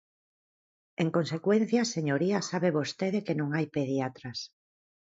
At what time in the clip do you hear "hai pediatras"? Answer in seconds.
3.55-4.39